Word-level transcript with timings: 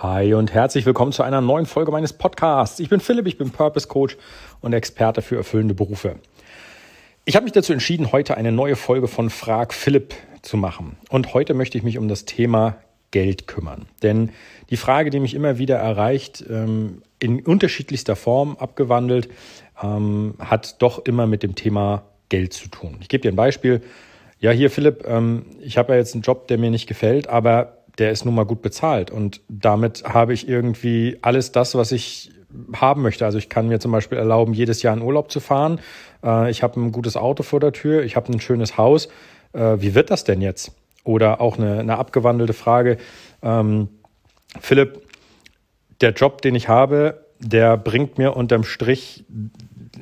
Hi 0.00 0.32
und 0.32 0.54
herzlich 0.54 0.86
willkommen 0.86 1.10
zu 1.10 1.24
einer 1.24 1.40
neuen 1.40 1.66
Folge 1.66 1.90
meines 1.90 2.12
Podcasts. 2.12 2.78
Ich 2.78 2.88
bin 2.88 3.00
Philipp, 3.00 3.26
ich 3.26 3.36
bin 3.36 3.50
Purpose 3.50 3.88
Coach 3.88 4.16
und 4.60 4.72
Experte 4.72 5.22
für 5.22 5.34
erfüllende 5.34 5.74
Berufe. 5.74 6.20
Ich 7.24 7.34
habe 7.34 7.42
mich 7.42 7.52
dazu 7.52 7.72
entschieden, 7.72 8.12
heute 8.12 8.36
eine 8.36 8.52
neue 8.52 8.76
Folge 8.76 9.08
von 9.08 9.28
Frag 9.28 9.74
Philipp 9.74 10.14
zu 10.42 10.56
machen. 10.56 10.96
Und 11.08 11.34
heute 11.34 11.52
möchte 11.52 11.78
ich 11.78 11.82
mich 11.82 11.98
um 11.98 12.06
das 12.06 12.26
Thema 12.26 12.76
Geld 13.10 13.48
kümmern. 13.48 13.86
Denn 14.04 14.30
die 14.70 14.76
Frage, 14.76 15.10
die 15.10 15.18
mich 15.18 15.34
immer 15.34 15.58
wieder 15.58 15.78
erreicht, 15.78 16.44
ähm, 16.48 17.02
in 17.18 17.44
unterschiedlichster 17.44 18.14
Form 18.14 18.56
abgewandelt, 18.56 19.28
ähm, 19.82 20.34
hat 20.38 20.80
doch 20.80 21.06
immer 21.06 21.26
mit 21.26 21.42
dem 21.42 21.56
Thema 21.56 22.04
Geld 22.28 22.52
zu 22.52 22.68
tun. 22.68 22.98
Ich 23.00 23.08
gebe 23.08 23.22
dir 23.22 23.32
ein 23.32 23.36
Beispiel. 23.36 23.82
Ja, 24.38 24.52
hier 24.52 24.70
Philipp, 24.70 25.04
ähm, 25.08 25.46
ich 25.60 25.76
habe 25.76 25.94
ja 25.94 25.98
jetzt 25.98 26.14
einen 26.14 26.22
Job, 26.22 26.46
der 26.46 26.56
mir 26.58 26.70
nicht 26.70 26.86
gefällt, 26.86 27.26
aber 27.26 27.77
der 27.98 28.12
ist 28.12 28.24
nun 28.24 28.34
mal 28.34 28.44
gut 28.44 28.62
bezahlt. 28.62 29.10
Und 29.10 29.40
damit 29.48 30.04
habe 30.04 30.32
ich 30.32 30.48
irgendwie 30.48 31.18
alles 31.22 31.52
das, 31.52 31.74
was 31.74 31.92
ich 31.92 32.30
haben 32.74 33.02
möchte. 33.02 33.24
Also 33.24 33.38
ich 33.38 33.48
kann 33.48 33.68
mir 33.68 33.80
zum 33.80 33.92
Beispiel 33.92 34.18
erlauben, 34.18 34.54
jedes 34.54 34.82
Jahr 34.82 34.96
in 34.96 35.02
Urlaub 35.02 35.30
zu 35.30 35.40
fahren. 35.40 35.80
Äh, 36.24 36.50
ich 36.50 36.62
habe 36.62 36.80
ein 36.80 36.92
gutes 36.92 37.16
Auto 37.16 37.42
vor 37.42 37.60
der 37.60 37.72
Tür, 37.72 38.02
ich 38.02 38.16
habe 38.16 38.32
ein 38.32 38.40
schönes 38.40 38.78
Haus. 38.78 39.08
Äh, 39.52 39.76
wie 39.80 39.94
wird 39.94 40.10
das 40.10 40.24
denn 40.24 40.40
jetzt? 40.40 40.72
Oder 41.04 41.40
auch 41.40 41.58
eine, 41.58 41.80
eine 41.80 41.98
abgewandelte 41.98 42.52
Frage. 42.52 42.98
Ähm, 43.42 43.88
Philipp, 44.60 45.02
der 46.00 46.12
Job, 46.12 46.42
den 46.42 46.54
ich 46.54 46.68
habe, 46.68 47.24
der 47.38 47.76
bringt 47.76 48.18
mir 48.18 48.36
unterm 48.36 48.64
Strich 48.64 49.24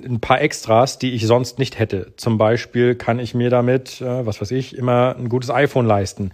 ein 0.05 0.21
paar 0.21 0.41
Extras, 0.41 0.99
die 0.99 1.13
ich 1.13 1.27
sonst 1.27 1.59
nicht 1.59 1.79
hätte. 1.79 2.13
Zum 2.17 2.39
Beispiel 2.39 2.95
kann 2.95 3.19
ich 3.19 3.35
mir 3.35 3.51
damit, 3.51 4.01
äh, 4.01 4.27
was 4.27 4.41
weiß 4.41 4.51
ich, 4.53 4.77
immer 4.77 5.17
ein 5.19 5.29
gutes 5.29 5.51
iPhone 5.51 5.87
leisten 5.87 6.33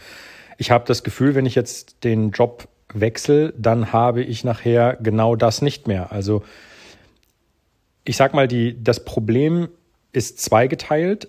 ich 0.63 0.71
habe 0.71 0.85
das 0.87 1.03
Gefühl, 1.03 1.35
wenn 1.35 1.45
ich 1.45 1.57
jetzt 1.57 2.05
den 2.05 2.31
Job 2.31 2.69
wechsle, 2.95 3.53
dann 3.59 3.93
habe 3.93 4.23
ich 4.23 4.45
nachher 4.45 4.97
genau 5.03 5.35
das 5.35 5.61
nicht 5.61 5.89
mehr. 5.89 6.13
Also 6.13 6.45
ich 8.05 8.17
sag 8.17 8.33
mal, 8.33 8.47
die, 8.47 8.81
das 8.81 9.05
Problem 9.05 9.71
ist 10.13 10.41
zweigeteilt, 10.41 11.27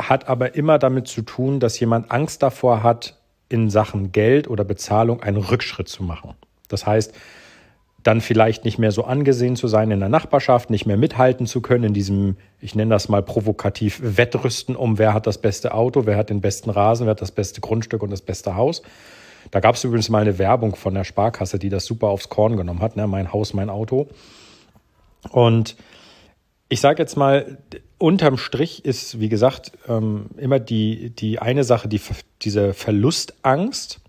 hat 0.00 0.28
aber 0.28 0.54
immer 0.54 0.78
damit 0.78 1.08
zu 1.08 1.20
tun, 1.20 1.60
dass 1.60 1.78
jemand 1.78 2.10
Angst 2.10 2.42
davor 2.42 2.82
hat, 2.82 3.20
in 3.50 3.68
Sachen 3.68 4.12
Geld 4.12 4.48
oder 4.48 4.64
Bezahlung 4.64 5.22
einen 5.22 5.36
Rückschritt 5.36 5.88
zu 5.88 6.02
machen. 6.02 6.32
Das 6.68 6.86
heißt, 6.86 7.12
dann 8.04 8.20
vielleicht 8.20 8.64
nicht 8.64 8.78
mehr 8.78 8.92
so 8.92 9.04
angesehen 9.04 9.56
zu 9.56 9.66
sein 9.66 9.90
in 9.90 9.98
der 9.98 10.10
Nachbarschaft, 10.10 10.70
nicht 10.70 10.86
mehr 10.86 10.98
mithalten 10.98 11.46
zu 11.46 11.62
können 11.62 11.84
in 11.84 11.94
diesem, 11.94 12.36
ich 12.60 12.74
nenne 12.74 12.94
das 12.94 13.08
mal 13.08 13.22
provokativ, 13.22 13.98
Wettrüsten 14.02 14.76
um, 14.76 14.98
wer 14.98 15.14
hat 15.14 15.26
das 15.26 15.38
beste 15.38 15.74
Auto, 15.74 16.04
wer 16.04 16.16
hat 16.16 16.28
den 16.30 16.42
besten 16.42 16.70
Rasen, 16.70 17.06
wer 17.06 17.12
hat 17.12 17.22
das 17.22 17.32
beste 17.32 17.62
Grundstück 17.62 18.02
und 18.02 18.10
das 18.10 18.20
beste 18.20 18.56
Haus. 18.56 18.82
Da 19.50 19.60
gab 19.60 19.74
es 19.74 19.84
übrigens 19.84 20.10
mal 20.10 20.20
eine 20.20 20.38
Werbung 20.38 20.76
von 20.76 20.94
der 20.94 21.04
Sparkasse, 21.04 21.58
die 21.58 21.70
das 21.70 21.86
super 21.86 22.08
aufs 22.08 22.28
Korn 22.28 22.56
genommen 22.56 22.80
hat, 22.80 22.96
ne? 22.96 23.06
mein 23.06 23.32
Haus, 23.32 23.54
mein 23.54 23.70
Auto. 23.70 24.08
Und 25.30 25.76
ich 26.68 26.80
sage 26.80 27.02
jetzt 27.02 27.16
mal, 27.16 27.58
unterm 27.96 28.36
Strich 28.36 28.84
ist, 28.84 29.18
wie 29.18 29.30
gesagt, 29.30 29.72
ähm, 29.88 30.26
immer 30.36 30.58
die, 30.58 31.10
die 31.10 31.38
eine 31.38 31.64
Sache, 31.64 31.88
die, 31.88 32.00
diese 32.42 32.74
Verlustangst, 32.74 34.00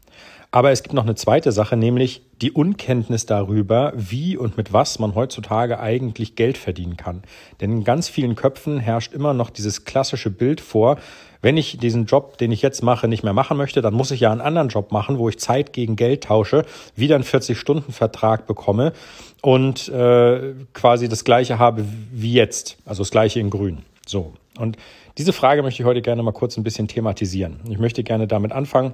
aber 0.56 0.72
es 0.72 0.84
gibt 0.84 0.94
noch 0.94 1.04
eine 1.04 1.16
zweite 1.16 1.52
Sache, 1.52 1.76
nämlich 1.76 2.22
die 2.42 2.54
Unkenntnis 2.54 3.26
darüber, 3.26 3.92
wie 3.94 4.38
und 4.38 4.56
mit 4.56 4.72
was 4.72 5.00
man 5.00 5.14
heutzutage 5.14 5.82
eigentlich 5.82 6.38
Geld 6.38 6.58
verdienen 6.58 6.96
kann. 6.96 7.24
Denn 7.60 7.74
in 7.74 7.84
ganz 7.84 8.08
vielen 8.08 8.36
Köpfen 8.36 8.80
herrscht 8.80 9.12
immer 9.12 9.34
noch 9.34 9.50
dieses 9.50 9.84
klassische 9.84 10.32
Bild 10.32 10.62
vor, 10.62 10.96
wenn 11.42 11.58
ich 11.58 11.78
diesen 11.80 12.06
Job, 12.06 12.38
den 12.38 12.54
ich 12.54 12.62
jetzt 12.62 12.84
mache, 12.84 13.10
nicht 13.10 13.22
mehr 13.22 13.34
machen 13.34 13.58
möchte, 13.58 13.82
dann 13.82 13.94
muss 13.94 14.12
ich 14.12 14.22
ja 14.22 14.32
einen 14.32 14.40
anderen 14.40 14.70
Job 14.70 14.94
machen, 14.94 15.20
wo 15.20 15.28
ich 15.28 15.40
Zeit 15.40 15.74
gegen 15.74 15.98
Geld 15.98 16.24
tausche, 16.24 16.64
wieder 16.96 17.16
einen 17.16 17.26
40-Stunden-Vertrag 17.26 18.48
bekomme 18.48 18.94
und 19.42 19.90
äh, 19.90 20.54
quasi 20.72 21.10
das 21.10 21.26
gleiche 21.26 21.60
habe 21.60 21.84
wie 22.14 22.32
jetzt, 22.32 22.78
also 22.86 23.04
das 23.04 23.12
gleiche 23.12 23.42
in 23.42 23.50
grün. 23.50 23.80
So. 24.08 24.32
Und 24.58 24.78
diese 25.18 25.34
Frage 25.34 25.64
möchte 25.64 25.84
ich 25.84 25.86
heute 25.86 26.02
gerne 26.02 26.24
mal 26.24 26.32
kurz 26.32 26.56
ein 26.56 26.64
bisschen 26.64 26.88
thematisieren. 26.88 27.60
Ich 27.68 27.78
möchte 27.78 28.04
gerne 28.04 28.26
damit 28.26 28.54
anfangen, 28.54 28.94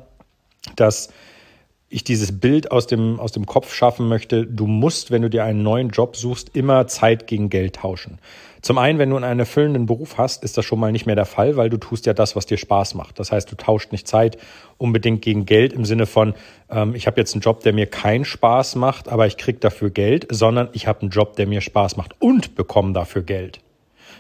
dass 0.76 1.10
ich 1.92 2.04
dieses 2.06 2.40
Bild 2.40 2.72
aus 2.72 2.88
dem, 2.88 3.20
aus 3.20 3.34
dem 3.34 3.46
Kopf 3.46 3.74
schaffen 3.74 4.08
möchte, 4.08 4.48
du 4.48 4.66
musst, 4.66 5.12
wenn 5.12 5.22
du 5.22 5.30
dir 5.30 5.44
einen 5.44 5.62
neuen 5.62 5.90
Job 5.90 6.16
suchst, 6.16 6.56
immer 6.56 6.88
Zeit 6.88 7.28
gegen 7.28 7.50
Geld 7.50 7.76
tauschen. 7.76 8.18
Zum 8.62 8.78
einen, 8.78 8.98
wenn 8.98 9.10
du 9.10 9.18
einen 9.18 9.40
erfüllenden 9.40 9.88
Beruf 9.88 10.18
hast, 10.18 10.44
ist 10.44 10.58
das 10.58 10.64
schon 10.64 10.80
mal 10.80 10.92
nicht 10.92 11.06
mehr 11.06 11.16
der 11.16 11.26
Fall, 11.26 11.58
weil 11.58 11.70
du 11.70 11.78
tust 11.78 12.06
ja 12.06 12.14
das, 12.14 12.36
was 12.36 12.46
dir 12.46 12.58
Spaß 12.58 12.94
macht. 12.96 13.20
Das 13.20 13.32
heißt, 13.32 13.52
du 13.52 13.56
tauscht 13.56 13.92
nicht 13.92 14.08
Zeit 14.08 14.38
unbedingt 14.78 15.22
gegen 15.22 15.46
Geld 15.46 15.74
im 15.74 15.84
Sinne 15.84 16.06
von, 16.06 16.34
ähm, 16.70 16.96
ich 16.96 17.08
habe 17.08 17.20
jetzt 17.20 17.34
einen 17.34 17.42
Job, 17.42 17.62
der 17.62 17.74
mir 17.74 17.88
keinen 17.88 18.24
Spaß 18.24 18.76
macht, 18.76 19.10
aber 19.10 19.28
ich 19.28 19.36
krieg 19.36 19.60
dafür 19.60 19.90
Geld, 19.90 20.28
sondern 20.30 20.70
ich 20.72 20.88
habe 20.88 21.02
einen 21.02 21.10
Job, 21.10 21.36
der 21.36 21.48
mir 21.48 21.60
Spaß 21.60 21.98
macht 21.98 22.16
und 22.20 22.56
bekomme 22.56 22.94
dafür 22.94 23.24
Geld. 23.24 23.60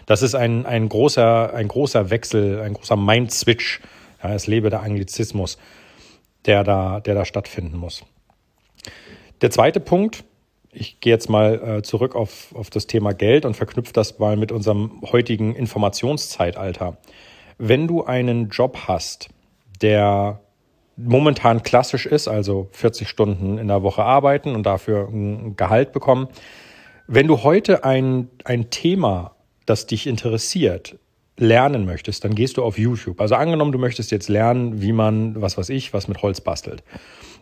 Das 0.08 0.24
ist 0.24 0.36
ein, 0.36 0.66
ein, 0.66 0.90
großer, 0.90 1.54
ein 1.54 1.68
großer 1.68 2.10
Wechsel, 2.10 2.60
ein 2.62 2.74
großer 2.74 2.98
Mind-Switch. 2.98 3.80
Ja, 4.22 4.34
es 4.34 4.48
lebe 4.48 4.70
der 4.70 4.82
Anglizismus 4.82 5.58
der 6.46 6.64
da, 6.64 7.00
der 7.00 7.16
da 7.16 7.26
stattfinden 7.26 7.78
muss. 7.78 8.04
Der 9.42 9.52
zweite 9.52 9.80
Punkt, 9.80 10.24
ich 10.72 11.00
gehe 11.00 11.12
jetzt 11.12 11.30
mal 11.30 11.78
äh, 11.78 11.82
zurück 11.82 12.16
auf, 12.16 12.54
auf 12.56 12.70
das 12.70 12.88
Thema 12.88 13.14
Geld 13.14 13.46
und 13.46 13.56
verknüpfe 13.56 13.94
das 13.94 14.20
mal 14.20 14.38
mit 14.38 14.52
unserem 14.52 15.02
heutigen 15.12 15.56
Informationszeitalter. 15.56 16.98
Wenn 17.58 17.88
du 17.88 18.04
einen 18.04 18.50
Job 18.50 18.78
hast, 18.88 19.30
der 19.82 20.40
momentan 20.96 21.64
klassisch 21.64 22.06
ist, 22.06 22.28
also 22.28 22.70
40 22.72 23.10
Stunden 23.10 23.58
in 23.58 23.68
der 23.68 23.84
Woche 23.84 24.04
arbeiten 24.04 24.56
und 24.56 24.64
dafür 24.64 25.08
ein 25.10 25.56
Gehalt 25.56 25.92
bekommen, 25.92 26.28
wenn 27.08 27.28
du 27.28 27.44
heute 27.44 27.84
ein, 27.84 28.30
ein 28.46 28.70
Thema, 28.70 29.36
das 29.66 29.86
dich 29.88 30.08
interessiert, 30.08 30.98
lernen 31.38 31.86
möchtest, 31.86 32.24
dann 32.24 32.36
gehst 32.36 32.58
du 32.58 32.64
auf 32.64 32.78
YouTube. 32.78 33.20
Also 33.20 33.36
angenommen, 33.36 33.72
du 33.72 33.80
möchtest 33.80 34.12
jetzt 34.12 34.30
lernen, 34.30 34.82
wie 34.82 34.92
man, 34.92 35.42
was 35.42 35.58
weiß 35.58 35.70
ich, 35.70 35.94
was 35.94 36.08
mit 36.08 36.22
Holz 36.22 36.42
bastelt. 36.42 36.84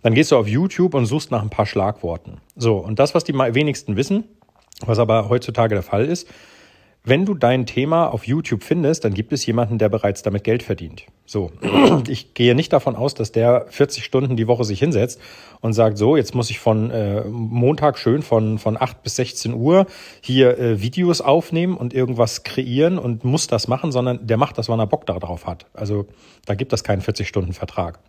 Dann 0.02 0.14
gehst 0.14 0.32
du 0.32 0.38
auf 0.38 0.48
YouTube 0.48 0.94
und 0.94 1.06
suchst 1.06 1.32
nach 1.32 1.42
ein 1.42 1.50
paar 1.50 1.66
Schlagworten. 1.66 2.38
So, 2.56 2.78
und 2.78 3.00
das, 3.00 3.16
was 3.16 3.24
die 3.24 3.34
wenigsten 3.34 3.96
wissen, 3.96 4.24
was 4.86 5.00
aber 5.00 5.28
heutzutage 5.30 5.76
der 5.76 5.84
Fall 5.84 6.06
ist, 6.06 6.28
wenn 7.04 7.26
du 7.26 7.34
dein 7.34 7.66
Thema 7.66 8.08
auf 8.08 8.28
YouTube 8.28 8.64
findest, 8.64 9.06
dann 9.06 9.14
gibt 9.14 9.32
es 9.32 9.46
jemanden, 9.46 9.78
der 9.78 9.88
bereits 9.90 10.22
damit 10.22 10.44
Geld 10.44 10.64
verdient. 10.64 11.06
So, 11.26 11.52
ich 12.08 12.34
gehe 12.34 12.56
nicht 12.56 12.74
davon 12.74 12.96
aus, 12.96 13.14
dass 13.14 13.32
der 13.32 13.68
40 13.70 14.04
Stunden 14.04 14.36
die 14.36 14.48
Woche 14.48 14.66
sich 14.66 14.80
hinsetzt 14.80 15.20
und 15.62 15.74
sagt, 15.74 15.98
so, 15.98 16.18
jetzt 16.18 16.36
muss 16.36 16.50
ich 16.50 16.60
von 16.60 16.92
äh, 16.92 17.24
Montag 17.24 17.98
schön 17.98 18.22
von, 18.22 18.60
von 18.60 18.76
8 18.80 19.02
bis 19.02 19.16
16 19.16 19.54
Uhr 19.54 19.86
hier 20.22 20.58
äh, 20.58 20.82
Videos 20.82 21.22
aufnehmen 21.22 21.78
und 21.78 21.94
irgendwas 21.94 22.44
kreieren 22.44 23.00
und 23.00 23.24
muss 23.24 23.48
das 23.48 23.68
machen, 23.68 23.92
sondern 23.92 24.28
der 24.28 24.38
macht 24.38 24.58
das, 24.58 24.68
wann 24.68 24.80
er 24.80 24.88
Bock 24.88 25.06
darauf 25.06 25.46
hat. 25.48 25.68
Also 25.74 26.06
da 26.46 26.56
gibt 26.56 26.74
es 26.74 26.84
keinen 26.84 27.02
40-Stunden-Vertrag. 27.02 28.00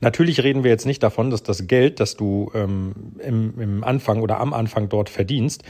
Natürlich 0.00 0.42
reden 0.42 0.64
wir 0.64 0.70
jetzt 0.70 0.86
nicht 0.86 1.02
davon, 1.02 1.30
dass 1.30 1.42
das 1.42 1.66
Geld, 1.66 2.00
das 2.00 2.16
du 2.16 2.50
ähm, 2.54 2.92
im, 3.18 3.60
im 3.60 3.84
Anfang 3.84 4.20
oder 4.20 4.40
am 4.40 4.52
Anfang 4.52 4.88
dort 4.88 5.08
verdienst, 5.08 5.62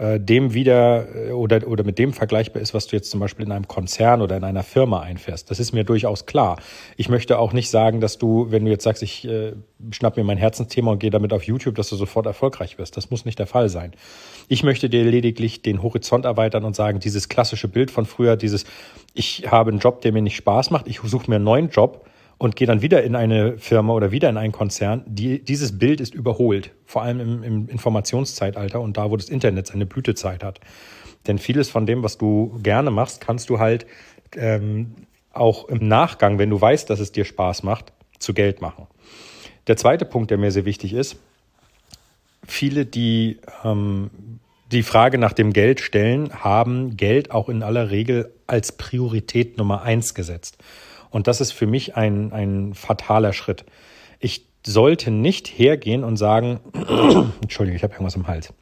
äh, 0.00 0.18
dem 0.18 0.54
wieder 0.54 1.28
äh, 1.28 1.32
oder, 1.32 1.66
oder 1.68 1.84
mit 1.84 1.98
dem 1.98 2.14
vergleichbar 2.14 2.62
ist, 2.62 2.72
was 2.72 2.86
du 2.86 2.96
jetzt 2.96 3.10
zum 3.10 3.20
Beispiel 3.20 3.44
in 3.44 3.52
einem 3.52 3.68
Konzern 3.68 4.22
oder 4.22 4.34
in 4.34 4.44
einer 4.44 4.62
Firma 4.62 5.00
einfährst. 5.00 5.50
Das 5.50 5.60
ist 5.60 5.72
mir 5.72 5.84
durchaus 5.84 6.24
klar. 6.24 6.58
Ich 6.96 7.10
möchte 7.10 7.38
auch 7.38 7.52
nicht 7.52 7.68
sagen, 7.68 8.00
dass 8.00 8.16
du, 8.16 8.46
wenn 8.50 8.64
du 8.64 8.70
jetzt 8.70 8.84
sagst, 8.84 9.02
ich 9.02 9.28
äh, 9.28 9.52
schnapp 9.90 10.16
mir 10.16 10.24
mein 10.24 10.38
Herzensthema 10.38 10.92
und 10.92 11.00
gehe 11.00 11.10
damit 11.10 11.34
auf 11.34 11.42
YouTube, 11.42 11.74
dass 11.74 11.90
du 11.90 11.96
sofort 11.96 12.24
erfolgreich 12.24 12.78
wirst. 12.78 12.96
Das 12.96 13.10
muss 13.10 13.26
nicht 13.26 13.38
der 13.38 13.46
Fall 13.46 13.68
sein. 13.68 13.92
Ich 14.48 14.62
möchte 14.62 14.88
dir 14.88 15.04
lediglich 15.04 15.60
den 15.60 15.82
Horizont 15.82 16.24
erweitern 16.24 16.64
und 16.64 16.74
sagen, 16.74 16.98
dieses 16.98 17.28
klassische 17.28 17.68
Bild 17.68 17.90
von 17.90 18.06
früher, 18.06 18.38
dieses, 18.38 18.64
ich 19.12 19.50
habe 19.50 19.70
einen 19.70 19.80
Job, 19.80 20.00
der 20.00 20.12
mir 20.12 20.22
nicht 20.22 20.36
Spaß 20.36 20.70
macht, 20.70 20.88
ich 20.88 21.00
suche 21.00 21.28
mir 21.28 21.36
einen 21.36 21.44
neuen 21.44 21.68
Job, 21.68 22.06
und 22.40 22.56
gehe 22.56 22.66
dann 22.66 22.80
wieder 22.80 23.02
in 23.02 23.16
eine 23.16 23.58
Firma 23.58 23.92
oder 23.92 24.12
wieder 24.12 24.30
in 24.30 24.38
einen 24.38 24.50
Konzern, 24.52 25.04
die, 25.06 25.44
dieses 25.44 25.78
Bild 25.78 26.00
ist 26.00 26.14
überholt, 26.14 26.70
vor 26.86 27.02
allem 27.02 27.20
im, 27.20 27.42
im 27.42 27.68
Informationszeitalter 27.68 28.80
und 28.80 28.96
da, 28.96 29.10
wo 29.10 29.16
das 29.18 29.28
Internet 29.28 29.66
seine 29.66 29.84
Blütezeit 29.84 30.42
hat. 30.42 30.58
Denn 31.26 31.36
vieles 31.36 31.68
von 31.68 31.84
dem, 31.84 32.02
was 32.02 32.16
du 32.16 32.58
gerne 32.62 32.90
machst, 32.90 33.20
kannst 33.20 33.50
du 33.50 33.58
halt 33.58 33.84
ähm, 34.36 34.94
auch 35.34 35.68
im 35.68 35.86
Nachgang, 35.86 36.38
wenn 36.38 36.48
du 36.48 36.58
weißt, 36.58 36.88
dass 36.88 36.98
es 36.98 37.12
dir 37.12 37.26
Spaß 37.26 37.62
macht, 37.62 37.92
zu 38.18 38.32
Geld 38.32 38.62
machen. 38.62 38.86
Der 39.66 39.76
zweite 39.76 40.06
Punkt, 40.06 40.30
der 40.30 40.38
mir 40.38 40.50
sehr 40.50 40.64
wichtig 40.64 40.94
ist, 40.94 41.16
viele, 42.46 42.86
die 42.86 43.38
ähm, 43.64 44.08
die 44.72 44.82
Frage 44.82 45.18
nach 45.18 45.34
dem 45.34 45.52
Geld 45.52 45.80
stellen, 45.80 46.32
haben 46.42 46.96
Geld 46.96 47.32
auch 47.32 47.50
in 47.50 47.62
aller 47.62 47.90
Regel 47.90 48.32
als 48.46 48.72
Priorität 48.72 49.58
Nummer 49.58 49.82
eins 49.82 50.14
gesetzt. 50.14 50.56
Und 51.10 51.26
das 51.26 51.40
ist 51.40 51.52
für 51.52 51.66
mich 51.66 51.96
ein, 51.96 52.32
ein 52.32 52.74
fataler 52.74 53.32
Schritt. 53.32 53.64
Ich 54.18 54.46
sollte 54.64 55.10
nicht 55.10 55.48
hergehen 55.48 56.04
und 56.04 56.16
sagen, 56.16 56.60
Entschuldigung, 57.42 57.76
ich 57.76 57.82
habe 57.82 57.94
irgendwas 57.94 58.16
im 58.16 58.26
Hals. 58.26 58.52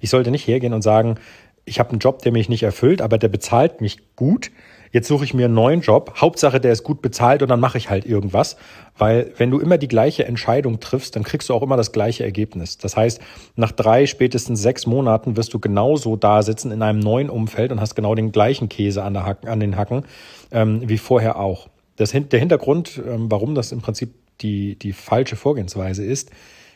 Ich 0.00 0.10
sollte 0.10 0.30
nicht 0.30 0.46
hergehen 0.46 0.72
und 0.72 0.82
sagen, 0.82 1.16
ich 1.64 1.78
habe 1.78 1.90
einen 1.90 2.00
Job, 2.00 2.22
der 2.22 2.32
mich 2.32 2.48
nicht 2.48 2.62
erfüllt, 2.62 3.00
aber 3.02 3.18
der 3.18 3.28
bezahlt 3.28 3.80
mich 3.80 3.98
gut. 4.16 4.50
Jetzt 4.92 5.08
suche 5.08 5.24
ich 5.24 5.34
mir 5.34 5.46
einen 5.46 5.54
neuen 5.54 5.80
Job, 5.80 6.14
Hauptsache 6.20 6.60
der 6.60 6.72
ist 6.72 6.82
gut 6.82 7.02
bezahlt 7.02 7.42
und 7.42 7.48
dann 7.48 7.60
mache 7.60 7.78
ich 7.78 7.90
halt 7.90 8.06
irgendwas, 8.06 8.56
weil 8.98 9.32
wenn 9.36 9.50
du 9.50 9.58
immer 9.58 9.78
die 9.78 9.88
gleiche 9.88 10.24
Entscheidung 10.26 10.80
triffst, 10.80 11.16
dann 11.16 11.22
kriegst 11.22 11.48
du 11.48 11.54
auch 11.54 11.62
immer 11.62 11.76
das 11.76 11.92
gleiche 11.92 12.24
Ergebnis. 12.24 12.78
Das 12.78 12.96
heißt, 12.96 13.20
nach 13.56 13.72
drei, 13.72 14.06
spätestens 14.06 14.60
sechs 14.62 14.86
Monaten 14.86 15.36
wirst 15.36 15.54
du 15.54 15.58
genauso 15.58 16.16
da 16.16 16.42
sitzen 16.42 16.72
in 16.72 16.82
einem 16.82 16.98
neuen 16.98 17.30
Umfeld 17.30 17.72
und 17.72 17.80
hast 17.80 17.94
genau 17.94 18.14
den 18.14 18.32
gleichen 18.32 18.68
Käse 18.68 19.02
an, 19.02 19.18
Hacken, 19.24 19.48
an 19.48 19.60
den 19.60 19.76
Hacken 19.76 20.04
ähm, 20.50 20.82
wie 20.88 20.98
vorher 20.98 21.38
auch. 21.38 21.68
Das, 21.96 22.12
der 22.12 22.40
Hintergrund, 22.40 23.00
ähm, 23.06 23.30
warum 23.30 23.54
das 23.54 23.72
im 23.72 23.80
Prinzip 23.80 24.14
die, 24.40 24.78
die 24.78 24.92
falsche 24.92 25.36
Vorgehensweise 25.36 26.04
ist, 26.04 26.30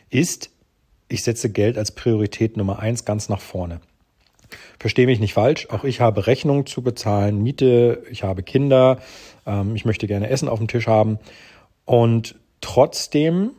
ist, 0.09 0.51
ich 1.07 1.23
setze 1.23 1.51
Geld 1.51 1.77
als 1.77 1.91
Priorität 1.91 2.57
Nummer 2.57 2.79
eins 2.79 3.05
ganz 3.05 3.29
nach 3.29 3.39
vorne. 3.41 3.79
Verstehe 4.79 5.05
mich 5.05 5.19
nicht 5.19 5.33
falsch, 5.33 5.67
auch 5.69 5.83
ich 5.83 6.01
habe 6.01 6.27
Rechnungen 6.27 6.65
zu 6.65 6.81
bezahlen, 6.81 7.41
Miete, 7.41 8.03
ich 8.09 8.23
habe 8.23 8.43
Kinder, 8.43 8.99
ähm, 9.45 9.75
ich 9.75 9.85
möchte 9.85 10.07
gerne 10.07 10.29
Essen 10.29 10.49
auf 10.49 10.59
dem 10.59 10.67
Tisch 10.67 10.87
haben. 10.87 11.19
Und 11.85 12.35
trotzdem 12.61 13.51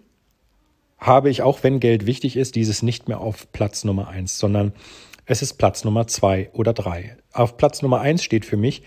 habe 0.98 1.30
ich, 1.30 1.42
auch 1.42 1.62
wenn 1.62 1.80
Geld 1.80 2.06
wichtig 2.06 2.36
ist, 2.36 2.56
dieses 2.56 2.82
nicht 2.82 3.08
mehr 3.08 3.20
auf 3.20 3.50
Platz 3.52 3.84
Nummer 3.84 4.08
eins, 4.08 4.38
sondern 4.38 4.72
es 5.26 5.42
ist 5.42 5.54
Platz 5.54 5.84
Nummer 5.84 6.06
zwei 6.06 6.50
oder 6.52 6.72
drei. 6.72 7.16
Auf 7.32 7.56
Platz 7.56 7.82
Nummer 7.82 8.00
eins 8.00 8.22
steht 8.22 8.44
für 8.44 8.56
mich, 8.56 8.82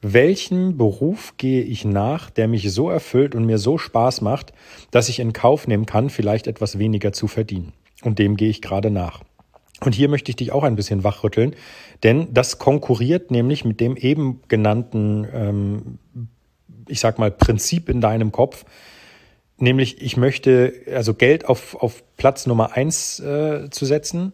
welchen 0.00 0.76
Beruf 0.76 1.34
gehe 1.38 1.62
ich 1.62 1.84
nach, 1.84 2.28
der 2.28 2.48
mich 2.48 2.70
so 2.72 2.90
erfüllt 2.90 3.34
und 3.34 3.46
mir 3.46 3.58
so 3.58 3.78
Spaß 3.78 4.20
macht, 4.20 4.52
dass 4.90 5.08
ich 5.08 5.18
in 5.18 5.32
Kauf 5.32 5.66
nehmen 5.66 5.86
kann, 5.86 6.10
vielleicht 6.10 6.46
etwas 6.46 6.78
weniger 6.78 7.12
zu 7.12 7.26
verdienen. 7.26 7.72
Und 8.02 8.18
dem 8.18 8.36
gehe 8.36 8.50
ich 8.50 8.60
gerade 8.60 8.90
nach. 8.90 9.22
Und 9.80 9.94
hier 9.94 10.08
möchte 10.08 10.30
ich 10.30 10.36
dich 10.36 10.52
auch 10.52 10.62
ein 10.62 10.76
bisschen 10.76 11.04
wachrütteln, 11.04 11.54
denn 12.02 12.32
das 12.32 12.58
konkurriert 12.58 13.30
nämlich 13.30 13.64
mit 13.64 13.80
dem 13.80 13.96
eben 13.96 14.40
genannten, 14.48 15.26
ähm, 15.32 15.98
ich 16.88 17.00
sag 17.00 17.18
mal, 17.18 17.30
Prinzip 17.30 17.88
in 17.88 18.00
deinem 18.00 18.32
Kopf. 18.32 18.64
Nämlich, 19.58 20.00
ich 20.00 20.16
möchte 20.16 20.72
also 20.92 21.14
Geld 21.14 21.46
auf, 21.46 21.74
auf 21.76 22.02
Platz 22.16 22.46
Nummer 22.46 22.72
eins 22.72 23.20
äh, 23.20 23.68
zu 23.70 23.84
setzen 23.84 24.32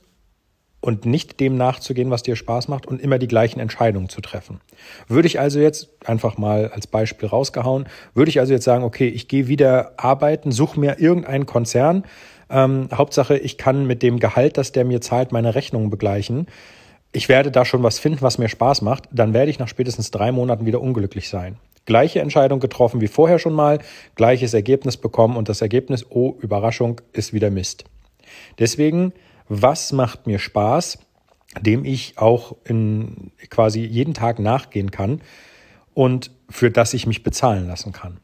und 0.81 1.05
nicht 1.05 1.41
dem 1.41 1.57
nachzugehen, 1.57 2.11
was 2.11 2.23
dir 2.23 2.37
Spaß 2.37 2.69
macht 2.69 2.87
und 2.87 3.01
immer 3.01 3.19
die 3.19 3.29
gleichen 3.29 3.61
Entscheidungen 3.61 4.09
zu 4.09 4.21
treffen. 4.21 4.61
Würde 5.09 5.29
ich 5.29 5.39
also 5.39 5.61
jetzt 5.61 5.91
einfach 6.05 6.39
mal 6.39 6.71
als 6.75 6.87
Beispiel 6.87 7.29
rausgehauen, 7.29 7.87
würde 8.15 8.31
ich 8.31 8.41
also 8.41 8.53
jetzt 8.53 8.65
sagen, 8.65 8.85
okay, 8.85 9.09
ich 9.09 9.29
gehe 9.29 9.47
wieder 9.47 9.93
arbeiten, 9.99 10.53
suche 10.53 10.81
mir 10.81 10.99
irgendeinen 10.99 11.47
Konzern, 11.47 12.05
ähm, 12.51 12.89
Hauptsache, 12.93 13.39
ich 13.39 13.59
kann 13.59 13.87
mit 13.87 14.03
dem 14.03 14.19
Gehalt, 14.19 14.59
das 14.59 14.73
der 14.73 14.85
mir 14.85 15.01
zahlt, 15.01 15.33
meine 15.33 15.55
Rechnungen 15.55 15.91
begleichen. 15.91 16.47
Ich 17.13 17.29
werde 17.29 17.51
da 17.51 17.65
schon 17.65 17.83
was 17.83 17.99
finden, 17.99 18.23
was 18.23 18.39
mir 18.39 18.49
Spaß 18.49 18.83
macht. 18.83 19.05
Dann 19.13 19.35
werde 19.35 19.51
ich 19.51 19.59
nach 19.59 19.69
spätestens 19.69 20.11
drei 20.11 20.33
Monaten 20.33 20.67
wieder 20.67 20.81
unglücklich 20.81 21.29
sein. 21.29 21.57
Gleiche 21.87 22.21
Entscheidung 22.21 22.61
getroffen 22.61 23.01
wie 23.01 23.09
vorher 23.09 23.39
schon 23.39 23.55
mal, 23.55 23.81
gleiches 24.15 24.55
Ergebnis 24.55 24.97
bekommen 24.97 25.37
und 25.37 25.49
das 25.49 25.61
Ergebnis, 25.61 26.07
oh, 26.11 26.35
Überraschung, 26.41 27.01
ist 27.13 27.33
wieder 27.33 27.51
Mist. 27.51 27.85
Deswegen, 28.59 29.13
was 29.51 29.93
macht 29.93 30.27
mir 30.27 30.39
Spaß, 30.39 30.99
dem 31.61 31.85
ich 31.85 32.17
auch 32.17 32.57
in 32.65 33.33
quasi 33.51 33.81
jeden 33.81 34.15
Tag 34.15 34.39
nachgehen 34.39 34.93
kann 34.93 35.21
und 35.93 36.31
für 36.49 36.71
das 36.71 36.95
ich 36.95 37.07
mich 37.07 37.25
bezahlen 37.25 37.67
lassen 37.67 37.93
kann. 37.93 38.21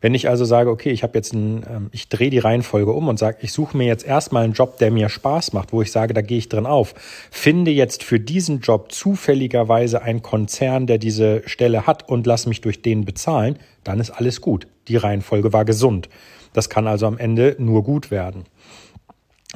Wenn 0.00 0.14
ich 0.14 0.28
also 0.28 0.44
sage, 0.44 0.70
okay, 0.70 0.90
ich 0.90 1.04
habe 1.04 1.16
jetzt 1.16 1.32
ein, 1.32 1.64
ähm, 1.70 1.88
ich 1.92 2.08
drehe 2.08 2.30
die 2.30 2.40
Reihenfolge 2.40 2.90
um 2.90 3.06
und 3.06 3.18
sage, 3.18 3.38
ich 3.42 3.52
suche 3.52 3.76
mir 3.76 3.86
jetzt 3.86 4.04
erstmal 4.04 4.42
einen 4.42 4.54
Job, 4.54 4.78
der 4.78 4.90
mir 4.90 5.08
Spaß 5.08 5.52
macht, 5.52 5.72
wo 5.72 5.80
ich 5.80 5.92
sage, 5.92 6.14
da 6.14 6.22
gehe 6.22 6.38
ich 6.38 6.48
drin 6.48 6.66
auf, 6.66 6.94
finde 7.30 7.70
jetzt 7.70 8.02
für 8.02 8.18
diesen 8.18 8.60
Job 8.60 8.90
zufälligerweise 8.90 10.02
einen 10.02 10.22
Konzern, 10.22 10.88
der 10.88 10.98
diese 10.98 11.46
Stelle 11.46 11.86
hat 11.86 12.08
und 12.08 12.26
lass 12.26 12.46
mich 12.46 12.62
durch 12.62 12.82
den 12.82 13.04
bezahlen, 13.04 13.58
dann 13.84 14.00
ist 14.00 14.10
alles 14.10 14.40
gut. 14.40 14.66
Die 14.88 14.96
Reihenfolge 14.96 15.52
war 15.52 15.64
gesund. 15.64 16.08
Das 16.52 16.68
kann 16.68 16.88
also 16.88 17.06
am 17.06 17.18
Ende 17.18 17.54
nur 17.58 17.84
gut 17.84 18.10
werden. 18.10 18.44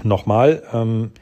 Nochmal, 0.02 0.62
ähm, 0.72 1.12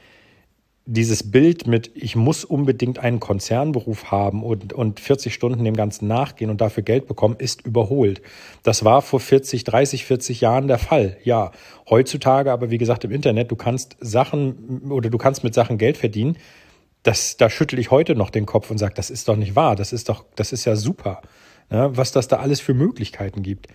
dieses 0.86 1.30
Bild 1.30 1.66
mit, 1.66 1.90
ich 1.94 2.14
muss 2.14 2.44
unbedingt 2.44 2.98
einen 2.98 3.18
Konzernberuf 3.18 4.10
haben 4.10 4.42
und, 4.42 4.74
und 4.74 5.00
40 5.00 5.32
Stunden 5.32 5.64
dem 5.64 5.76
Ganzen 5.76 6.06
nachgehen 6.08 6.50
und 6.50 6.60
dafür 6.60 6.82
Geld 6.82 7.06
bekommen, 7.06 7.36
ist 7.38 7.64
überholt. 7.64 8.20
Das 8.62 8.84
war 8.84 9.00
vor 9.00 9.18
40, 9.18 9.64
30, 9.64 10.04
40 10.04 10.42
Jahren 10.42 10.68
der 10.68 10.78
Fall. 10.78 11.16
Ja, 11.24 11.52
heutzutage 11.88 12.52
aber, 12.52 12.70
wie 12.70 12.76
gesagt, 12.76 13.04
im 13.04 13.12
Internet, 13.12 13.50
du 13.50 13.56
kannst 13.56 13.96
Sachen 14.00 14.82
oder 14.90 15.08
du 15.08 15.16
kannst 15.16 15.42
mit 15.42 15.54
Sachen 15.54 15.78
Geld 15.78 15.96
verdienen. 15.96 16.36
Das, 17.02 17.38
da 17.38 17.48
schüttel 17.48 17.78
ich 17.78 17.90
heute 17.90 18.14
noch 18.14 18.28
den 18.28 18.44
Kopf 18.44 18.70
und 18.70 18.76
sage, 18.76 18.94
das 18.94 19.08
ist 19.08 19.28
doch 19.28 19.36
nicht 19.36 19.56
wahr. 19.56 19.76
Das 19.76 19.92
ist 19.92 20.10
doch, 20.10 20.26
das 20.36 20.52
ist 20.52 20.66
ja 20.66 20.76
super, 20.76 21.22
ne, 21.70 21.90
was 21.94 22.12
das 22.12 22.28
da 22.28 22.36
alles 22.36 22.60
für 22.60 22.74
Möglichkeiten 22.74 23.42
gibt. 23.42 23.68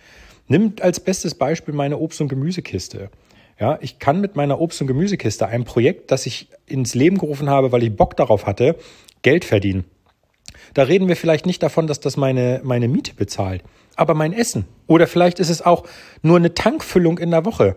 Nimm 0.46 0.74
als 0.80 1.00
bestes 1.00 1.34
Beispiel 1.34 1.74
meine 1.74 1.96
Obst- 1.96 2.20
und 2.20 2.28
Gemüsekiste. 2.28 3.10
Ja, 3.60 3.78
ich 3.82 3.98
kann 3.98 4.22
mit 4.22 4.36
meiner 4.36 4.58
Obst- 4.58 4.80
und 4.80 4.86
Gemüsekiste 4.86 5.46
ein 5.46 5.64
Projekt, 5.64 6.10
das 6.10 6.24
ich 6.24 6.48
ins 6.66 6.94
Leben 6.94 7.18
gerufen 7.18 7.50
habe, 7.50 7.72
weil 7.72 7.82
ich 7.82 7.94
Bock 7.94 8.16
darauf 8.16 8.46
hatte, 8.46 8.76
Geld 9.20 9.44
verdienen. 9.44 9.84
Da 10.72 10.84
reden 10.84 11.08
wir 11.08 11.16
vielleicht 11.16 11.44
nicht 11.44 11.62
davon, 11.62 11.86
dass 11.86 12.00
das 12.00 12.16
meine, 12.16 12.60
meine 12.64 12.88
Miete 12.88 13.12
bezahlt, 13.14 13.62
aber 13.96 14.14
mein 14.14 14.32
Essen. 14.32 14.64
Oder 14.86 15.06
vielleicht 15.06 15.40
ist 15.40 15.50
es 15.50 15.60
auch 15.60 15.84
nur 16.22 16.38
eine 16.38 16.54
Tankfüllung 16.54 17.18
in 17.18 17.30
der 17.30 17.44
Woche, 17.44 17.76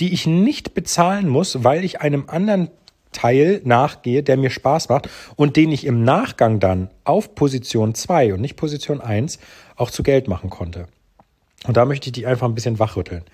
die 0.00 0.12
ich 0.12 0.26
nicht 0.26 0.74
bezahlen 0.74 1.28
muss, 1.28 1.64
weil 1.64 1.82
ich 1.82 2.02
einem 2.02 2.24
anderen 2.26 2.68
Teil 3.12 3.62
nachgehe, 3.64 4.22
der 4.22 4.36
mir 4.36 4.50
Spaß 4.50 4.90
macht 4.90 5.08
und 5.36 5.56
den 5.56 5.72
ich 5.72 5.86
im 5.86 6.04
Nachgang 6.04 6.60
dann 6.60 6.90
auf 7.04 7.34
Position 7.34 7.94
2 7.94 8.34
und 8.34 8.40
nicht 8.42 8.56
Position 8.56 9.00
1 9.00 9.38
auch 9.76 9.90
zu 9.90 10.02
Geld 10.02 10.28
machen 10.28 10.50
konnte. 10.50 10.88
Und 11.66 11.76
da 11.76 11.86
möchte 11.86 12.08
ich 12.08 12.12
dich 12.12 12.26
einfach 12.26 12.48
ein 12.48 12.54
bisschen 12.54 12.78
wachrütteln. 12.78 13.24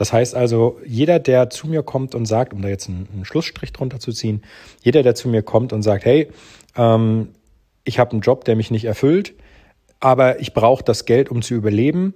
Das 0.00 0.14
heißt 0.14 0.34
also, 0.34 0.80
jeder, 0.86 1.18
der 1.18 1.50
zu 1.50 1.68
mir 1.68 1.82
kommt 1.82 2.14
und 2.14 2.24
sagt, 2.24 2.54
um 2.54 2.62
da 2.62 2.68
jetzt 2.68 2.88
einen, 2.88 3.06
einen 3.12 3.26
Schlussstrich 3.26 3.70
drunter 3.74 4.00
zu 4.00 4.12
ziehen, 4.12 4.40
jeder, 4.80 5.02
der 5.02 5.14
zu 5.14 5.28
mir 5.28 5.42
kommt 5.42 5.74
und 5.74 5.82
sagt, 5.82 6.06
hey, 6.06 6.30
ähm, 6.74 7.28
ich 7.84 7.98
habe 7.98 8.12
einen 8.12 8.22
Job, 8.22 8.46
der 8.46 8.56
mich 8.56 8.70
nicht 8.70 8.86
erfüllt, 8.86 9.34
aber 10.00 10.40
ich 10.40 10.54
brauche 10.54 10.82
das 10.82 11.04
Geld, 11.04 11.30
um 11.30 11.42
zu 11.42 11.52
überleben, 11.52 12.14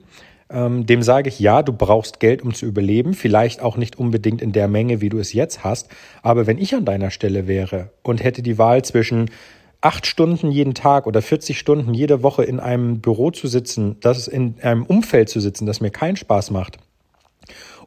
ähm, 0.49 0.87
dem 0.87 1.03
sage 1.03 1.29
ich, 1.29 1.39
ja, 1.39 1.61
du 1.63 1.75
brauchst 1.75 2.21
Geld, 2.21 2.41
um 2.41 2.55
zu 2.55 2.65
überleben, 2.65 3.13
vielleicht 3.13 3.61
auch 3.61 3.77
nicht 3.77 3.99
unbedingt 3.99 4.41
in 4.41 4.53
der 4.53 4.67
Menge, 4.67 5.03
wie 5.03 5.11
du 5.11 5.19
es 5.19 5.35
jetzt 5.35 5.63
hast, 5.63 5.91
aber 6.23 6.47
wenn 6.47 6.57
ich 6.57 6.75
an 6.75 6.87
deiner 6.87 7.11
Stelle 7.11 7.47
wäre 7.47 7.91
und 8.03 8.25
hätte 8.25 8.41
die 8.41 8.57
Wahl 8.57 8.83
zwischen 8.83 9.31
acht 9.83 10.07
Stunden 10.07 10.51
jeden 10.51 10.73
Tag 10.73 11.07
oder 11.07 11.21
40 11.21 11.59
Stunden 11.59 11.93
jede 11.93 12.23
Woche 12.23 12.45
in 12.45 12.61
einem 12.61 13.03
Büro 13.03 13.31
zu 13.31 13.47
sitzen, 13.47 13.99
das 14.01 14.27
in 14.27 14.55
einem 14.63 14.85
Umfeld 14.85 15.29
zu 15.29 15.39
sitzen, 15.39 15.67
das 15.67 15.83
mir 15.83 15.91
keinen 15.91 16.17
Spaß 16.17 16.51
macht, 16.51 16.79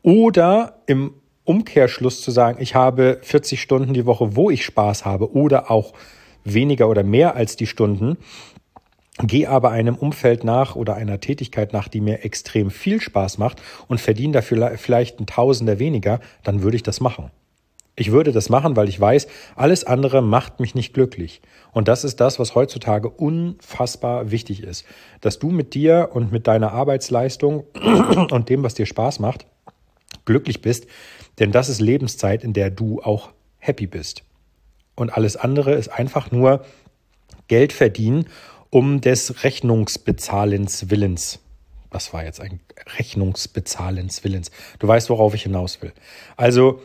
oder 0.01 0.81
im 0.85 1.13
Umkehrschluss 1.44 2.21
zu 2.21 2.31
sagen, 2.31 2.57
ich 2.61 2.75
habe 2.75 3.19
40 3.21 3.61
Stunden 3.61 3.94
die 3.94 4.06
Woche, 4.06 4.35
wo 4.35 4.49
ich 4.49 4.66
Spaß 4.66 5.06
habe 5.06 5.33
oder 5.33 5.71
auch 5.71 5.94
weniger 6.44 6.89
oder 6.89 7.04
mehr 7.04 7.35
als 7.35 7.56
die 7.56 7.68
Stunden, 7.68 8.18
gehe 9.19 9.49
aber 9.49 9.71
einem 9.71 9.95
Umfeld 9.95 10.44
nach 10.44 10.75
oder 10.75 10.95
einer 10.95 11.19
Tätigkeit 11.19 11.73
nach, 11.73 11.87
die 11.87 12.01
mir 12.01 12.23
extrem 12.23 12.69
viel 12.69 13.01
Spaß 13.01 13.37
macht 13.37 13.61
und 13.87 13.99
verdiene 13.99 14.33
dafür 14.33 14.77
vielleicht 14.77 15.19
ein 15.19 15.25
Tausender 15.25 15.80
weniger, 15.80 16.19
dann 16.44 16.61
würde 16.61 16.75
ich 16.75 16.83
das 16.83 16.99
machen. 16.99 17.31
Ich 17.99 18.11
würde 18.11 18.31
das 18.31 18.49
machen, 18.49 18.75
weil 18.75 18.89
ich 18.89 18.99
weiß, 18.99 19.27
alles 19.56 19.83
andere 19.83 20.21
macht 20.21 20.59
mich 20.59 20.75
nicht 20.75 20.94
glücklich. 20.94 21.42
Und 21.71 21.87
das 21.87 22.04
ist 22.04 22.19
das, 22.19 22.37
was 22.37 22.54
heutzutage 22.54 23.09
unfassbar 23.09 24.30
wichtig 24.30 24.61
ist. 24.61 24.85
Dass 25.21 25.39
du 25.39 25.49
mit 25.49 25.73
dir 25.73 26.09
und 26.13 26.31
mit 26.31 26.45
deiner 26.45 26.73
Arbeitsleistung 26.73 27.63
und 28.30 28.49
dem, 28.49 28.61
was 28.61 28.75
dir 28.75 28.85
Spaß 28.85 29.19
macht, 29.19 29.47
glücklich 30.26 30.61
bist, 30.61 30.87
denn 31.40 31.52
das 31.52 31.69
ist 31.69 31.81
Lebenszeit, 31.81 32.44
in 32.44 32.54
der 32.54 32.69
du 32.69 33.02
auch 33.02 33.31
happy 33.59 33.87
bist. 33.87 34.23
Und 34.95 35.11
alles 35.11 35.35
andere 35.35 35.73
ist 35.73 35.90
einfach 35.90 36.31
nur 36.31 36.66
Geld 37.47 37.73
verdienen 37.73 38.26
um 38.69 38.99
des 38.99 39.44
Rechnungsbezahlens 39.44 40.90
Willens. 40.90 41.40
Was 41.90 42.11
war 42.14 42.26
jetzt 42.26 42.42
ein 42.42 42.59
Rechnungsbezahlens 42.97 44.23
Willens? 44.23 44.52
Du 44.80 44.87
weißt, 44.87 45.09
worauf 45.09 45.33
ich 45.33 45.44
hinaus 45.44 45.81
will. 45.81 45.94
Also 46.35 46.81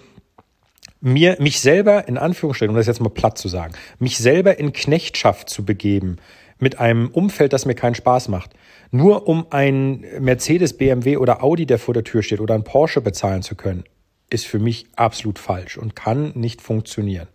mir, 1.00 1.36
mich 1.40 1.60
selber, 1.60 2.06
in 2.06 2.18
Anführungsstrichen, 2.18 2.70
um 2.70 2.76
das 2.76 2.86
jetzt 2.86 3.00
mal 3.00 3.08
platt 3.08 3.36
zu 3.36 3.48
sagen, 3.48 3.74
mich 3.98 4.18
selber 4.18 4.58
in 4.58 4.72
Knechtschaft 4.72 5.50
zu 5.50 5.64
begeben 5.64 6.18
mit 6.62 6.78
einem 6.78 7.08
Umfeld, 7.08 7.52
das 7.52 7.66
mir 7.66 7.74
keinen 7.74 7.96
Spaß 7.96 8.28
macht, 8.28 8.52
nur 8.92 9.26
um 9.26 9.46
ein 9.50 10.04
Mercedes, 10.20 10.76
BMW 10.76 11.16
oder 11.16 11.42
Audi, 11.42 11.66
der 11.66 11.80
vor 11.80 11.92
der 11.92 12.04
Tür 12.04 12.22
steht, 12.22 12.40
oder 12.40 12.54
ein 12.54 12.62
Porsche 12.62 13.00
bezahlen 13.00 13.42
zu 13.42 13.56
können, 13.56 13.82
ist 14.30 14.46
für 14.46 14.60
mich 14.60 14.86
absolut 14.94 15.40
falsch 15.40 15.76
und 15.76 15.96
kann 15.96 16.32
nicht 16.36 16.62
funktionieren. 16.62 17.26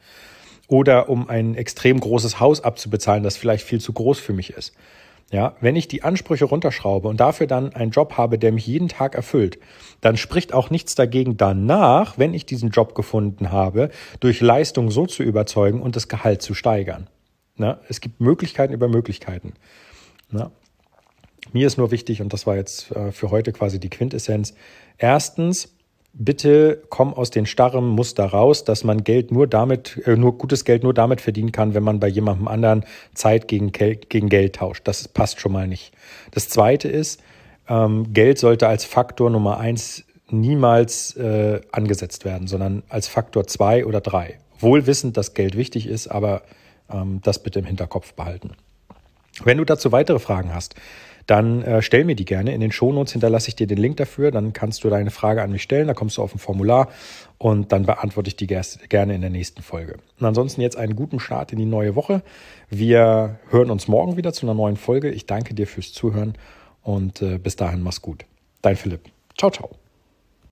Oder 0.69 1.10
um 1.10 1.27
ein 1.27 1.55
extrem 1.55 2.00
großes 2.00 2.39
Haus 2.39 2.63
abzubezahlen, 2.63 3.24
das 3.24 3.36
vielleicht 3.36 3.65
viel 3.65 3.81
zu 3.81 3.91
groß 3.91 4.17
für 4.17 4.34
mich 4.34 4.51
ist. 4.51 4.74
Ja, 5.29 5.57
wenn 5.60 5.75
ich 5.75 5.89
die 5.89 6.03
Ansprüche 6.03 6.46
runterschraube 6.46 7.10
und 7.10 7.19
dafür 7.19 7.48
dann 7.48 7.74
einen 7.74 7.91
Job 7.91 8.13
habe, 8.13 8.39
der 8.39 8.53
mich 8.53 8.65
jeden 8.65 8.88
Tag 8.88 9.13
erfüllt, 9.13 9.60
dann 10.00 10.15
spricht 10.15 10.53
auch 10.53 10.69
nichts 10.69 10.96
dagegen 10.96 11.36
danach, 11.36 12.17
wenn 12.17 12.34
ich 12.34 12.46
diesen 12.46 12.69
Job 12.69 12.96
gefunden 12.96 13.51
habe, 13.51 13.89
durch 14.22 14.39
Leistung 14.39 14.89
so 14.89 15.05
zu 15.05 15.24
überzeugen 15.24 15.81
und 15.81 15.98
das 15.98 16.07
Gehalt 16.07 16.41
zu 16.41 16.53
steigern. 16.53 17.10
Na, 17.58 17.80
es 17.90 18.02
gibt 18.02 18.22
Möglichkeiten 18.22 18.74
über 18.74 18.88
Möglichkeiten. 18.88 19.54
Na, 20.30 20.52
Mir 21.54 21.68
ist 21.68 21.78
nur 21.78 21.92
wichtig, 21.92 22.22
und 22.22 22.32
das 22.34 22.46
war 22.46 22.56
jetzt 22.56 22.92
äh, 22.92 23.12
für 23.12 23.32
heute 23.32 23.52
quasi 23.52 23.80
die 23.80 23.90
Quintessenz. 23.90 24.54
Erstens, 24.98 25.74
bitte 26.14 26.84
komm 26.90 27.14
aus 27.14 27.30
den 27.30 27.46
starren 27.46 27.86
Muster 27.86 28.26
raus, 28.26 28.64
dass 28.64 28.84
man 28.84 29.04
Geld 29.04 29.32
nur 29.32 29.48
damit, 29.48 30.02
äh, 30.06 30.16
nur 30.16 30.38
gutes 30.38 30.66
Geld 30.66 30.84
nur 30.84 30.94
damit 30.94 31.22
verdienen 31.22 31.52
kann, 31.52 31.74
wenn 31.74 31.84
man 31.84 32.00
bei 32.00 32.08
jemandem 32.08 32.48
anderen 32.48 32.86
Zeit 33.14 33.48
gegen, 33.48 33.72
gegen 33.72 34.30
Geld 34.30 34.56
tauscht. 34.56 34.88
Das 34.88 35.08
passt 35.08 35.40
schon 35.40 35.52
mal 35.52 35.68
nicht. 35.68 35.94
Das 36.32 36.50
zweite 36.50 36.88
ist, 36.88 37.22
ähm, 37.68 38.14
Geld 38.14 38.38
sollte 38.38 38.68
als 38.68 38.86
Faktor 38.86 39.30
Nummer 39.30 39.60
eins 39.60 40.04
niemals 40.30 41.16
äh, 41.16 41.62
angesetzt 41.72 42.26
werden, 42.26 42.48
sondern 42.48 42.84
als 42.90 43.08
Faktor 43.08 43.48
zwei 43.48 43.86
oder 43.86 44.02
drei. 44.02 44.40
Wohl 44.60 44.88
wissend, 44.88 45.18
dass 45.18 45.34
Geld 45.34 45.56
wichtig 45.56 45.88
ist, 45.88 46.08
aber 46.08 46.42
das 47.22 47.44
bitte 47.44 47.60
im 47.60 47.65
Hinterkopf 47.65 48.13
behalten. 48.13 48.51
Wenn 49.44 49.58
du 49.58 49.65
dazu 49.65 49.91
weitere 49.91 50.20
Fragen 50.20 50.53
hast, 50.53 50.75
dann 51.27 51.62
äh, 51.62 51.82
stell 51.82 52.06
mir 52.06 52.15
die 52.15 52.25
gerne. 52.25 52.53
In 52.53 52.62
den 52.62 52.72
Shownotes 52.72 53.12
hinterlasse 53.12 53.50
ich 53.50 53.56
dir 53.56 53.67
den 53.67 53.77
Link 53.77 53.98
dafür. 53.98 54.32
Dann 54.32 54.53
kannst 54.53 54.84
du 54.84 54.89
deine 54.89 55.12
Frage 55.12 55.44
an 55.44 55.51
mich 55.51 55.62
stellen. 55.62 55.88
Da 55.88 55.94
kommst 55.94 56.17
du 56.17 56.24
auf 56.24 56.34
ein 56.34 56.39
Formular 56.39 56.88
und 57.38 57.74
dann 57.74 57.86
beantworte 57.86 58.29
ich 58.29 58.38
die 58.38 58.48
gerne 58.48 59.13
in 59.13 59.22
der 59.22 59.29
nächsten 59.29 59.62
Folge. 59.62 59.98
Und 60.20 60.25
ansonsten 60.25 60.62
jetzt 60.62 60.77
einen 60.77 60.96
guten 60.96 61.20
Start 61.20 61.51
in 61.51 61.60
die 61.60 61.65
neue 61.65 61.96
Woche. 61.96 62.24
Wir 62.70 63.39
hören 63.50 63.70
uns 63.70 63.89
morgen 63.89 64.15
wieder 64.15 64.32
zu 64.32 64.46
einer 64.46 64.56
neuen 64.56 64.77
Folge. 64.77 65.10
Ich 65.10 65.25
danke 65.25 65.53
dir 65.53 65.67
fürs 65.67 65.91
Zuhören 65.91 66.34
und 66.82 67.22
äh, 67.22 67.38
bis 67.38 67.58
dahin 67.58 67.82
mach's 67.82 68.01
gut. 68.01 68.24
Dein 68.62 68.77
Philipp. 68.77 69.01
Ciao, 69.38 69.51
ciao. 69.51 69.87